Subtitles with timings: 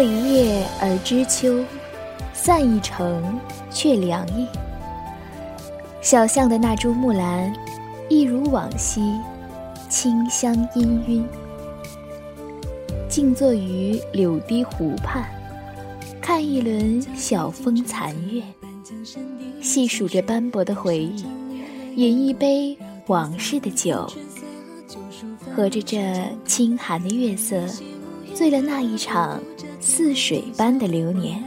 [0.00, 1.62] 落一叶而知秋，
[2.32, 3.38] 散一程
[3.70, 4.48] 却凉意。
[6.00, 7.52] 小巷的那株木兰，
[8.08, 9.02] 一如往昔，
[9.90, 11.22] 清香氤氲。
[13.10, 15.22] 静坐于柳堤湖畔，
[16.18, 18.42] 看一轮晓风残月，
[19.60, 21.26] 细数着斑驳的回忆，
[21.96, 22.74] 饮一杯
[23.08, 24.10] 往事的酒，
[25.54, 27.60] 和着这清寒的月色，
[28.34, 29.38] 醉了那一场
[29.80, 31.42] 似水般的流年。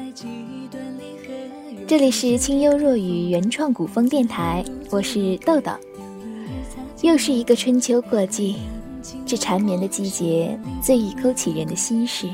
[1.87, 5.71] 这里是清幽若雨原创古风电台，我是豆豆。
[7.01, 8.55] 又是一个春秋过季。
[9.25, 12.27] 这缠绵的季节最易勾起人的心事，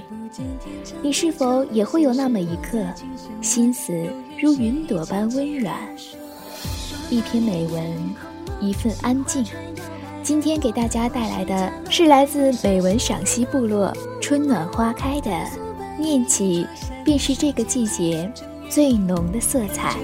[1.01, 2.77] 你是否也会有那么一刻，
[3.41, 3.91] 心思
[4.41, 5.75] 如云朵般温软？
[7.09, 8.15] 一篇美文，
[8.61, 9.43] 一份安静。
[10.21, 13.91] 今天给大家带来的是来自美文赏析部落
[14.21, 15.31] 春暖花开的，
[15.99, 16.65] 念起
[17.03, 18.31] 便是这个季节
[18.69, 19.97] 最浓的色彩。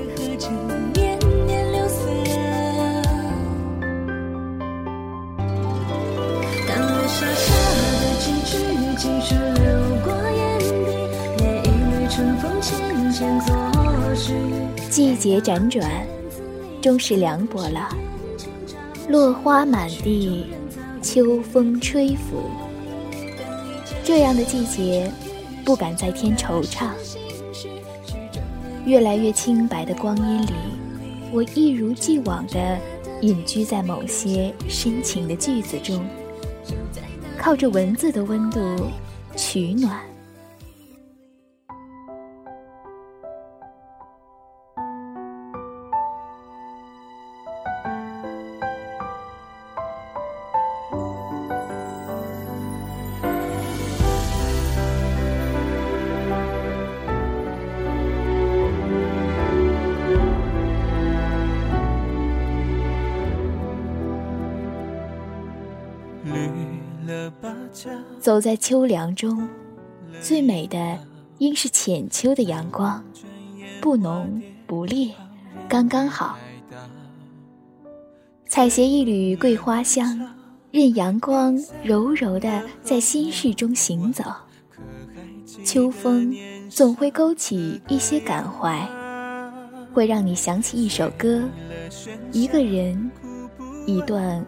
[14.90, 15.90] 季节辗转，
[16.82, 17.90] 终是凉薄了。
[19.08, 20.46] 落花满地，
[21.02, 22.50] 秋风吹拂。
[24.04, 25.12] 这样的季节，
[25.66, 26.92] 不敢再添惆怅。
[28.86, 30.54] 越来越清白的光阴里，
[31.32, 32.78] 我一如既往的
[33.22, 36.06] 隐居在某些深情的句子中。
[37.38, 38.60] 靠着文字的温度
[39.36, 40.00] 取暖。
[68.26, 69.48] 走在秋凉中，
[70.20, 70.98] 最美的
[71.38, 73.04] 应是浅秋的阳光，
[73.80, 75.12] 不浓不烈，
[75.70, 76.36] 刚刚好。
[78.48, 80.20] 采撷一缕桂花香，
[80.72, 84.24] 任阳光柔柔的在心事中行走。
[85.64, 86.36] 秋风
[86.68, 88.90] 总会勾起一些感怀，
[89.94, 91.44] 会让你想起一首歌，
[92.32, 93.12] 一个人，
[93.86, 94.44] 一段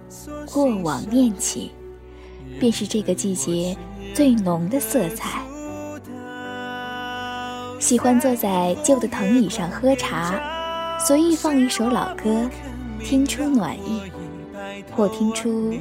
[0.51, 1.69] 过往念起。
[2.59, 3.75] 便是这个季节
[4.13, 5.41] 最浓的色彩。
[7.79, 10.33] 喜欢坐在旧的藤椅上喝茶，
[10.99, 12.49] 随意放一首老歌，
[13.03, 14.01] 听出暖意，
[14.91, 15.75] 或听出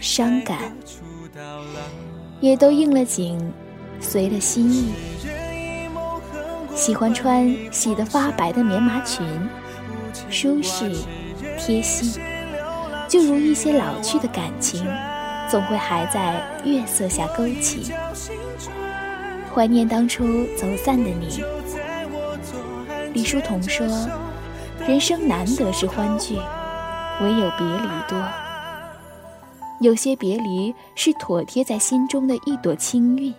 [0.00, 0.58] 伤感，
[2.40, 3.52] 也都应了景，
[4.00, 4.92] 随了心意。
[6.74, 9.26] 喜欢穿洗得发白的棉麻裙，
[10.30, 10.90] 舒适
[11.58, 12.18] 贴心，
[13.06, 14.82] 就如一些老去的感情。
[15.48, 17.92] 总会还在月色下勾起，
[19.54, 21.42] 怀念当初走散的你。
[23.12, 23.86] 李叔同说
[24.88, 26.38] ：“人生难得是欢聚，
[27.20, 28.18] 唯有别离多。
[29.80, 33.34] 有些别离是妥贴在心中的一朵清韵。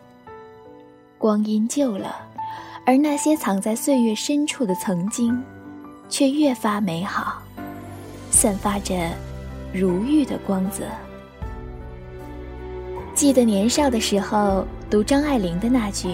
[1.17, 2.15] 光阴旧了，
[2.85, 5.41] 而那些藏在岁月深处的曾经，
[6.09, 7.41] 却越发美好，
[8.29, 8.93] 散发着
[9.73, 10.83] 如玉的光泽。”
[13.15, 16.09] 记得年少的时候读张爱玲的那句：“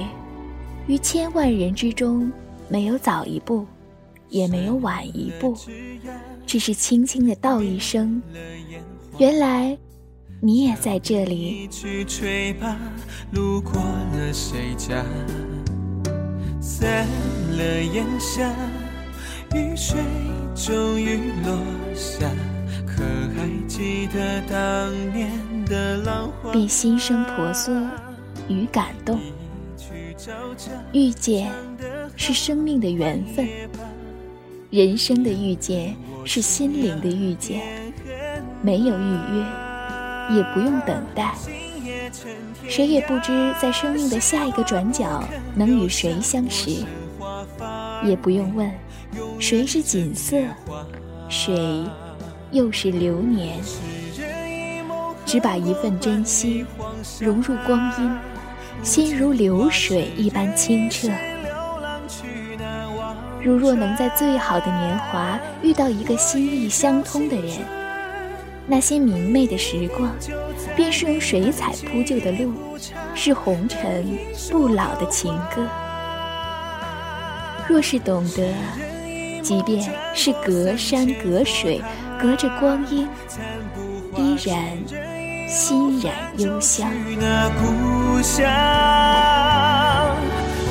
[0.85, 2.29] 于千万人之中，
[2.67, 3.65] 没有早一步，
[4.27, 5.55] 也没有晚一步，
[6.45, 8.21] 只是轻轻的道一声，
[9.17, 9.77] 原来
[10.41, 11.69] 你也在这里。”，
[17.57, 18.53] 了烟霞，
[19.55, 19.97] 雨水
[20.53, 21.57] 终于落
[21.95, 22.29] 下，
[22.99, 25.29] 可还记得当年？
[26.51, 27.73] 比心生婆娑
[28.49, 29.19] 与感动，
[30.91, 31.49] 遇见
[32.17, 33.47] 是生命的缘分，
[34.71, 37.61] 人生的遇见是心灵的遇见，
[38.63, 41.35] 没有预约，也不用等待，
[42.67, 45.23] 谁也不知在生命的下一个转角
[45.55, 46.83] 能与谁相识，
[48.03, 48.69] 也不用问
[49.39, 50.35] 谁是锦瑟，
[51.29, 51.85] 谁
[52.51, 53.57] 又是流年。
[55.25, 56.65] 只把一份真心
[57.19, 58.17] 融入光阴，
[58.81, 61.07] 心如流水一般清澈。
[63.43, 67.59] 如若能在最好的年华遇到一个心意相通的人，
[68.65, 70.11] 那些明媚的时光，
[70.75, 72.53] 便是用水彩铺就的路，
[73.13, 74.05] 是红尘
[74.51, 75.67] 不老的情歌。
[77.67, 78.51] 若是懂得，
[79.43, 81.81] 即便是隔山隔水，
[82.19, 83.07] 隔着光阴，
[84.17, 84.57] 依然
[85.47, 86.91] 欣然幽香。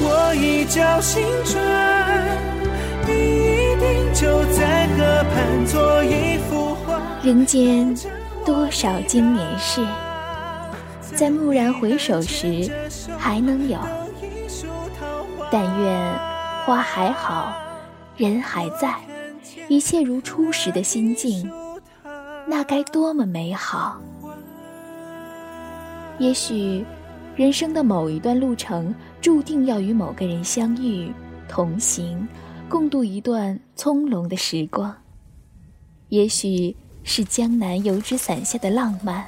[0.00, 1.22] 我一觉醒
[3.06, 7.00] 你一定就在河畔做一幅画。
[7.22, 7.96] 人间
[8.44, 9.80] 多少经年事，
[11.00, 12.70] 在蓦然回首时
[13.16, 13.78] 还能有。
[15.50, 15.98] 但愿
[16.66, 17.54] 花还好，
[18.18, 18.94] 人还在，
[19.68, 21.50] 一切如初时的心境，
[22.46, 24.00] 那该多么美好！
[26.18, 26.84] 也许。
[27.36, 31.08] 人生的某一段路程，注定要与某个人相遇、
[31.48, 32.26] 同行，
[32.68, 34.92] 共度一段葱茏的时光。
[36.08, 36.74] 也许
[37.04, 39.24] 是江南油纸伞下的浪漫，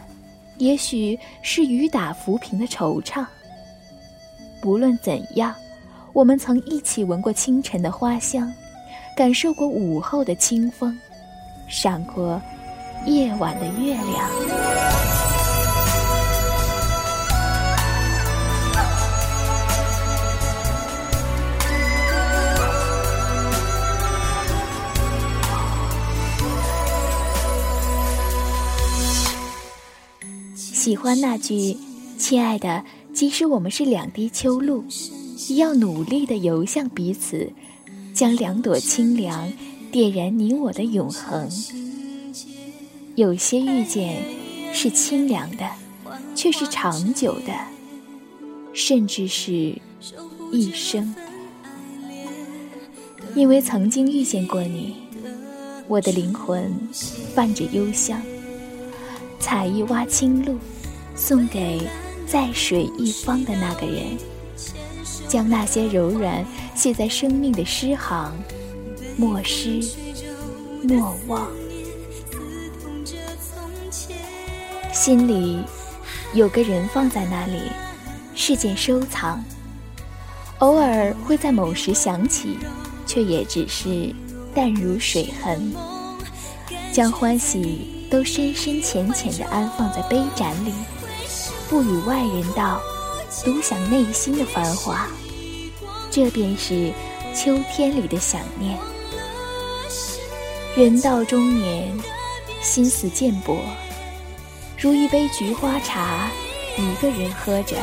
[0.59, 3.25] 也许是雨打浮萍的惆怅。
[4.61, 5.55] 不论怎样，
[6.13, 8.53] 我们曾一起闻过清晨的花香，
[9.21, 10.99] 感受过午后的清风，
[11.69, 12.41] 赏过
[13.05, 14.31] 夜晚的月亮。
[30.57, 31.77] 喜欢那句
[32.17, 32.83] “亲爱的，
[33.13, 34.83] 即使我们是两滴秋露，
[35.51, 37.53] 也要努力的游向彼此，
[38.21, 39.51] 将两朵清凉
[39.91, 41.49] 点燃你我的永恒。”
[43.17, 44.23] 有些遇见
[44.75, 45.67] 是清凉的，
[46.35, 47.55] 却是长久的，
[48.75, 49.75] 甚至是
[50.53, 51.15] 一生。
[53.35, 54.97] 因为曾经遇见过你，
[55.89, 56.71] 我的灵魂
[57.35, 58.21] 泛着幽香。
[59.39, 60.59] 采一洼清露，
[61.17, 61.81] 送给
[62.27, 64.05] 在水一方的那个人，
[65.27, 66.45] 将那些柔软
[66.81, 68.33] 写在生命的诗行，
[69.19, 69.83] 莫失
[70.83, 71.47] 莫忘。
[74.91, 75.63] 心里
[76.33, 77.65] 有个人放在那里，
[78.35, 79.45] 是件收藏。
[80.61, 82.57] 偶尔会在某时想起，
[83.07, 84.15] 却也只是
[84.55, 85.75] 淡如水痕，
[86.91, 88.01] 将欢喜。
[88.11, 90.73] 都深深浅浅地安放在杯盏里，
[91.69, 92.81] 不与外人道，
[93.45, 95.07] 独享内心的繁华。
[96.11, 96.93] 这便是
[97.35, 98.77] 秋天里的想念。
[100.77, 101.97] 人到中年，
[102.61, 103.59] 心思渐薄，
[104.79, 106.31] 如一杯菊花茶，
[106.77, 107.77] 一个人喝着，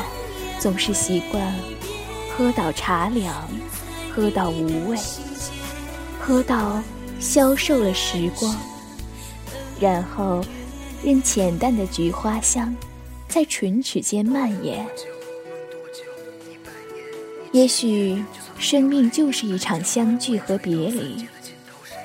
[0.59, 1.53] 总是习惯
[2.35, 3.49] 喝到茶凉，
[4.13, 4.97] 喝到无味，
[6.19, 6.81] 喝到
[7.19, 8.55] 消瘦了时光。
[9.79, 10.43] 然后，
[11.03, 12.75] 任浅淡的菊花香
[13.27, 14.87] 在唇齿间蔓延。
[17.57, 18.23] 也许，
[18.59, 21.25] 生命就是一场相聚和别离。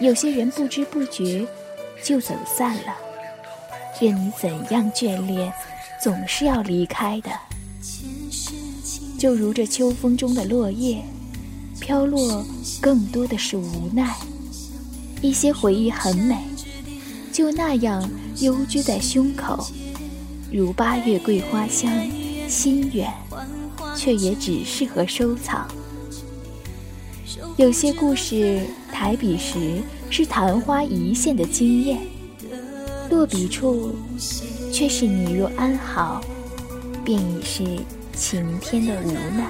[0.00, 1.46] 有些人不知不觉
[2.02, 2.96] 就走散了。
[4.00, 5.52] 任你怎样眷恋，
[6.02, 7.31] 总是要离开的。
[9.19, 11.02] 就如这秋风中的落叶，
[11.78, 12.42] 飘落
[12.80, 14.16] 更多的是无奈。
[15.21, 16.38] 一些回忆很美。
[17.30, 19.66] 就那样幽居在胸口，
[20.50, 21.92] 如八月桂花香，
[22.49, 23.12] 心远，
[23.94, 25.66] 却也只适合收藏。
[27.56, 31.99] 有些故事抬笔时是昙花一现的惊艳，
[33.11, 33.94] 落笔处
[34.72, 36.20] 却是你若安好，
[37.04, 37.64] 便已是
[38.14, 39.46] 晴天的无奈。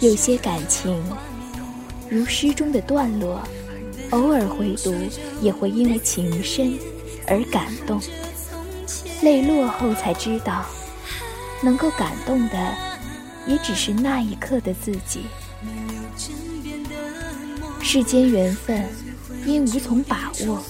[0.00, 1.02] 有些感情
[2.08, 3.42] 如诗中的段落。
[4.10, 4.94] 偶尔回读，
[5.42, 6.72] 也会因为情深
[7.26, 8.00] 而感动。
[9.20, 10.64] 泪落后才知道，
[11.62, 12.74] 能够感动的，
[13.46, 15.26] 也只是那一刻的自己。
[17.80, 18.88] 世间缘分，
[19.46, 20.62] 因无从把握，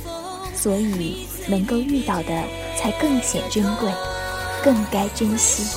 [0.55, 2.45] 所以能够遇到的
[2.77, 3.93] 才更显珍贵，
[4.63, 5.77] 更该珍惜。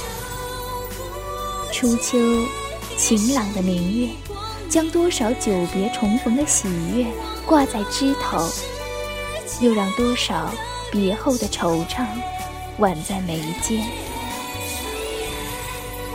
[1.71, 2.17] 初秋，
[2.97, 4.09] 晴朗的明月，
[4.69, 7.05] 将多少久别重逢的喜悦。
[7.43, 8.47] 挂在枝头，
[9.59, 10.53] 又让多少
[10.91, 12.05] 别后的惆怅
[12.77, 13.83] 挽在眉间。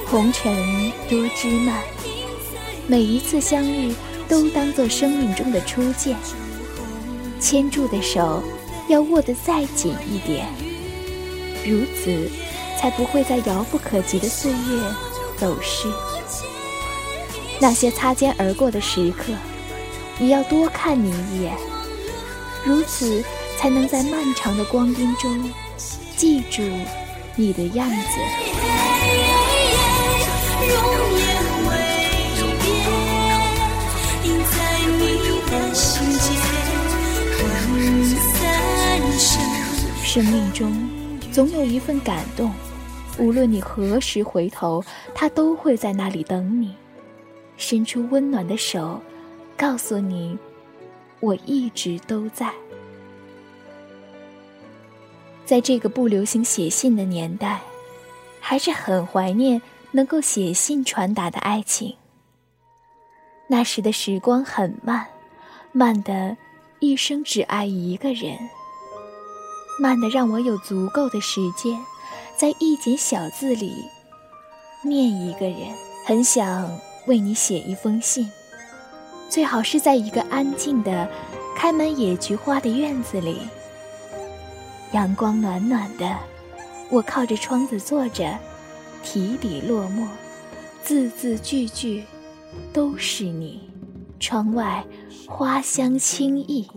[0.09, 1.83] 红尘多枝蔓，
[2.87, 3.95] 每一次相遇
[4.29, 6.17] 都当做生命中的初见。
[7.41, 8.43] 牵住的手
[8.89, 10.47] 要握得再紧一点，
[11.65, 12.31] 如此
[12.79, 14.83] 才不会在遥不可及的岁月
[15.37, 15.89] 走失。
[17.61, 19.33] 那些擦肩而过的时刻。
[20.19, 21.55] 也要多看你一眼，
[22.65, 23.23] 如此
[23.59, 25.53] 才能在漫长的光阴中
[26.17, 26.63] 记住
[27.35, 28.66] 你的样子。
[40.17, 40.73] 生命中
[41.31, 42.51] 总有一份感动，
[43.19, 44.83] 无论你何时回头，
[45.15, 46.75] 他都会在那里等你，
[47.59, 48.99] 伸出温暖的手，
[49.59, 50.39] 告诉你，
[51.21, 52.51] 我一直都在。
[55.45, 57.61] 在这个不流行写信的年代，
[58.41, 61.95] 还是很怀念能够写信传达的爱情。
[63.49, 65.09] 那时的时光很慢，
[65.73, 66.39] 慢的
[66.81, 68.39] 一生只爱一个人，
[69.79, 71.79] 慢的让我有足够的时间，
[72.37, 73.73] 在一简小字里
[74.83, 75.57] 念一个人。
[76.07, 76.71] 很想
[77.07, 78.31] 为你写一封信，
[79.29, 81.11] 最好是在一个安静的、
[81.57, 83.41] 开满野菊花的院子里。
[84.93, 86.17] 阳光暖暖的，
[86.91, 88.39] 我靠着窗子坐着，
[89.03, 90.07] 提笔落墨，
[90.85, 92.05] 字字句句
[92.73, 93.69] 都是你。
[94.21, 94.85] 窗外
[95.29, 96.69] 花香清逸，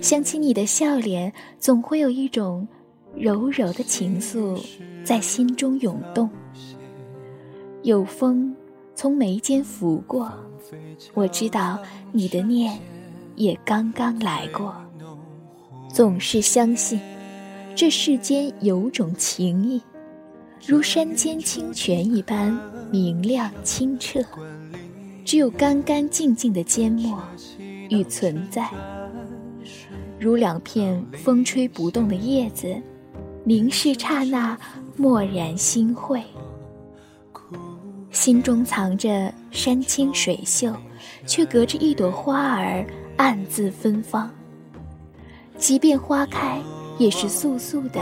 [0.00, 2.66] 想起你的笑脸，总会有一种
[3.14, 4.60] 柔柔的情愫
[5.04, 6.28] 在心中涌动。
[7.82, 8.54] 有风
[8.94, 10.32] 从眉间拂过，
[11.14, 11.78] 我知道
[12.12, 12.78] 你的念
[13.34, 14.74] 也刚刚来过。
[15.88, 17.00] 总是相信，
[17.74, 19.80] 这世间有种情谊，
[20.66, 22.58] 如山间清泉一般
[22.90, 24.20] 明亮清澈。
[25.24, 27.20] 只有干干净净的缄默
[27.88, 28.70] 与存在，
[30.18, 32.74] 如两片风吹不动的叶子，
[33.44, 34.58] 凝视刹那，
[34.96, 36.22] 默然心会。
[38.10, 40.72] 心中藏着山清水秀，
[41.26, 42.86] 却隔着一朵花儿
[43.18, 44.30] 暗自芬芳。
[45.58, 46.60] 即便花开，
[46.98, 48.00] 也是素素的，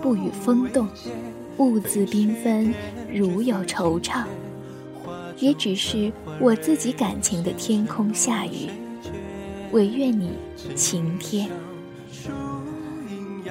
[0.00, 0.88] 不与风动，
[1.56, 2.72] 兀自缤纷，
[3.12, 4.24] 如有惆怅。
[5.38, 8.70] 也只是我自己感情的天空下雨，
[9.76, 10.32] 唯愿你
[10.74, 11.50] 晴天。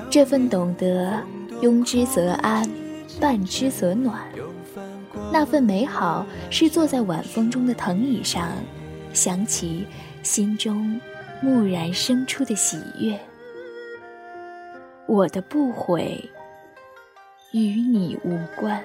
[0.09, 1.21] 这份懂得，
[1.61, 2.67] 拥之则安，
[3.21, 4.19] 伴之则暖。
[5.31, 8.49] 那份美好，是坐在晚风中的藤椅上，
[9.13, 9.85] 想起
[10.23, 10.99] 心中
[11.43, 13.19] 蓦然生出的喜悦。
[15.05, 16.27] 我的不悔，
[17.51, 18.83] 与你无关。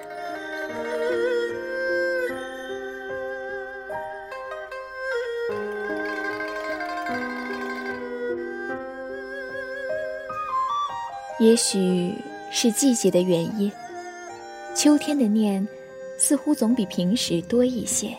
[11.41, 12.15] 也许
[12.53, 13.73] 是季节的原因，
[14.75, 15.67] 秋天的念
[16.19, 18.15] 似乎总比平时多一些。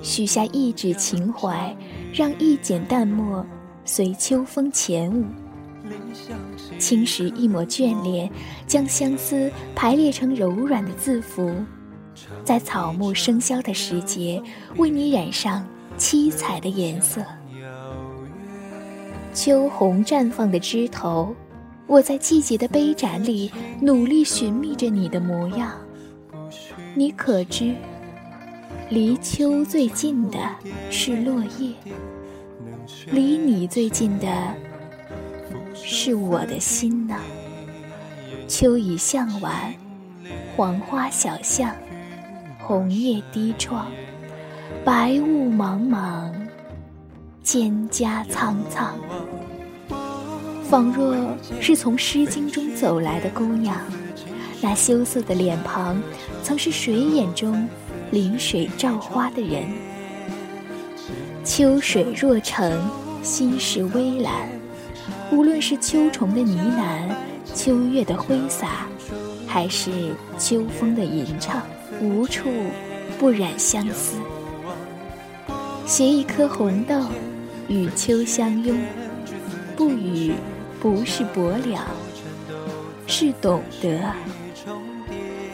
[0.00, 1.76] 许下一纸情怀，
[2.14, 3.44] 让一剪淡墨
[3.84, 5.24] 随秋风潜舞。
[6.78, 8.30] 轻拾一抹眷恋，
[8.64, 11.52] 将相思排列成柔软的字符，
[12.44, 14.40] 在草木生肖的时节，
[14.76, 17.24] 为你染上七彩的颜色。
[19.34, 21.34] 秋红绽放的枝头，
[21.92, 25.72] 我在季节的杯盏里努力寻觅着你的模样。
[26.94, 27.74] 你可知，
[28.88, 30.38] 离秋最近的
[30.90, 31.74] 是落叶，
[33.10, 34.26] 离你最近的。
[35.74, 37.14] 是我的心呢。
[38.48, 39.74] 秋已向晚，
[40.56, 41.76] 黄花小巷，
[42.58, 43.88] 红叶低窗，
[44.82, 46.32] 白雾茫茫，
[47.44, 48.96] 蒹葭苍苍。
[50.72, 51.14] 仿若
[51.60, 53.76] 是从《诗经》中走来的姑娘，
[54.62, 56.00] 那羞涩的脸庞，
[56.42, 57.68] 曾是水眼中
[58.10, 59.64] 临水照花的人。
[61.44, 62.80] 秋水若城，
[63.22, 64.48] 心事微澜。
[65.30, 68.86] 无论是秋虫的呢喃，秋月的挥洒，
[69.46, 69.90] 还是
[70.38, 71.60] 秋风的吟唱，
[72.00, 72.48] 无处
[73.18, 74.16] 不染相思。
[75.84, 76.98] 携一颗红豆，
[77.68, 78.74] 与秋相拥，
[79.76, 80.32] 不语
[80.82, 81.84] 不是薄凉，
[83.06, 84.00] 是懂得。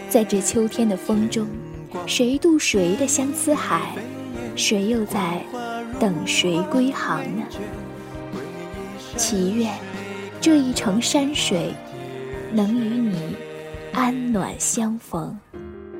[0.08, 1.46] 在这秋天的风中，
[2.06, 3.92] 谁渡谁的相思海？
[4.56, 5.44] 谁又在
[6.00, 7.42] 等谁归航呢？
[9.18, 9.74] 祈愿
[10.40, 11.74] 这一程山水，
[12.50, 13.36] 能与你
[13.92, 15.38] 安暖相逢。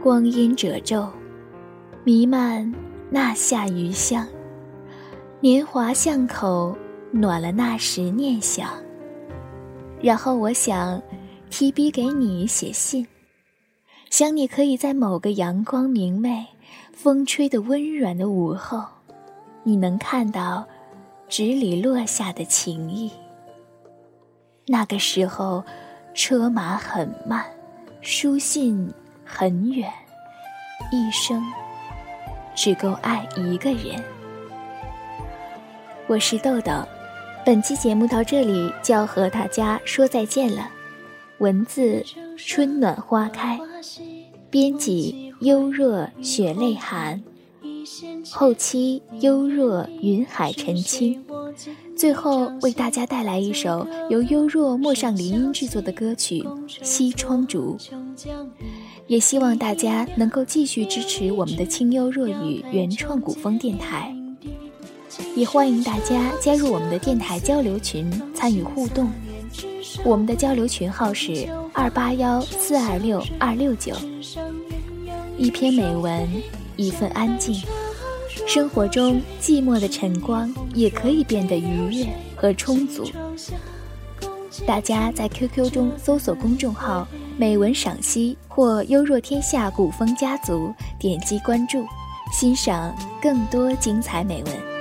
[0.03, 1.07] 光阴褶皱，
[2.03, 2.73] 弥漫
[3.11, 4.27] 那夏余香。
[5.41, 6.75] 年华巷口，
[7.11, 8.71] 暖了那时念想。
[10.03, 11.03] 然后我想
[11.51, 13.07] 提笔给你写信，
[14.11, 16.47] 想你可以在某个阳光明媚、
[16.93, 18.85] 风吹的温软的午后，
[19.63, 20.67] 你能看到。
[21.31, 23.13] 纸里落下的情意。
[24.67, 25.63] 那个时候，
[26.15, 27.45] 车马很慢，
[28.01, 28.91] 书信
[29.27, 29.93] 很远，
[30.91, 31.45] 一生
[32.55, 34.03] 只够爱一个人。
[36.07, 36.73] 我是豆豆，
[37.49, 40.69] 本期节目到这里就要和大家说再见了。
[41.39, 42.05] 文字
[42.37, 43.59] 春暖花开，
[44.51, 47.25] 编辑幽若雪泪寒，
[48.31, 51.25] 后期幽若云海澄清。
[51.97, 56.43] 最后为大家带来一首由幽若陌上林音制作的歌曲
[56.83, 57.79] 《西窗烛》，
[59.07, 64.15] 也希望大家能够继续支持我们的清幽若雨原创古风电台，
[65.35, 69.11] 也欢迎大家加入我们的电台交流群参与互动。
[70.05, 73.95] 我们的交流群号是二八幺四二六二六九。
[75.37, 76.29] 一篇美文，
[76.77, 77.61] 一份安静。
[78.47, 82.07] 生活中寂寞的晨光也可以变得愉悦
[82.37, 83.05] 和充足。
[84.67, 87.07] 大家在 QQ 中搜索公众号
[87.37, 91.85] “美文赏析”或“优若天下古风家族”，点击关注，
[92.33, 94.78] 欣赏更多精彩美文。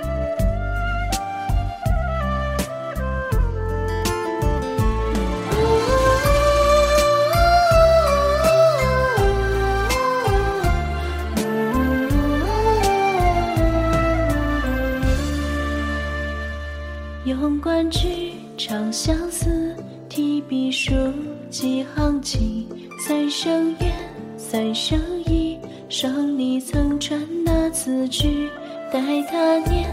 [21.50, 22.66] 几行情。
[23.00, 23.92] 三生缘，
[24.36, 28.48] 三生意，双你曾传那字句。
[28.92, 29.00] 待
[29.30, 29.88] 他年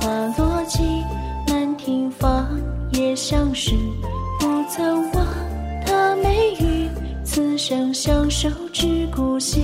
[0.00, 1.02] 华落尽，
[1.48, 2.46] 满庭芳
[2.92, 3.74] 叶相识。
[4.38, 5.26] 不曾忘
[5.86, 6.88] 他美语，
[7.24, 9.62] 此生相守只顾惜。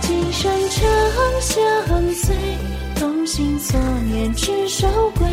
[0.00, 2.36] 今生长相随，
[2.94, 3.80] 同心所
[4.12, 4.86] 念执手
[5.18, 5.26] 归。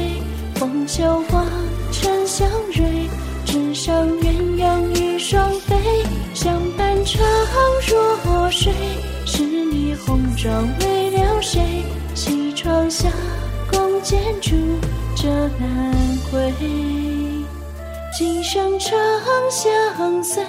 [0.56, 1.46] 凤求凰，
[1.91, 2.84] 尘相蕊，
[3.56, 5.78] 纸上鸳鸯与双飞，
[6.34, 7.26] 相伴长
[7.88, 8.74] 若水。
[9.26, 11.62] 十里红妆为了谁？
[12.13, 13.08] 西窗下，
[13.72, 14.58] 共剪烛，
[15.15, 15.96] 折难
[16.30, 16.52] 归。
[18.20, 18.91] 今生长
[19.50, 20.44] 相随，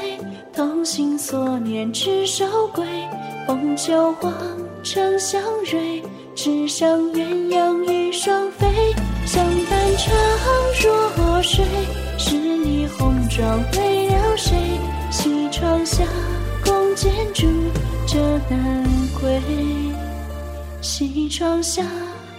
[0.53, 2.85] 同心所念执手归。
[3.47, 4.35] 凤求凰，
[4.83, 6.03] 尘相蕊，
[6.35, 7.23] 纸上鸳
[7.55, 8.67] 鸯与双飞。
[9.25, 10.13] 相伴长
[10.83, 11.65] 若水，
[12.67, 14.57] 十里红妆为了谁？
[15.13, 16.05] 西窗下，
[16.65, 17.47] 共剪烛，
[18.09, 18.19] 折
[18.51, 18.85] 难
[19.21, 19.41] 归。
[20.81, 21.85] 西窗下，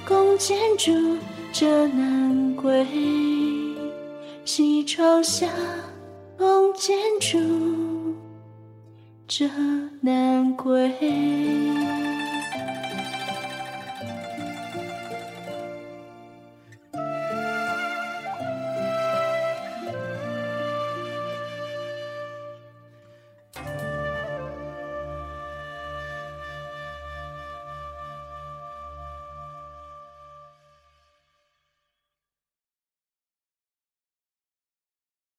[0.05, 0.91] 共剪烛，
[1.53, 2.85] 折难归。
[4.43, 5.47] 西窗下，
[6.37, 7.39] 共剪烛，
[9.29, 9.47] 这
[10.01, 10.91] 难归。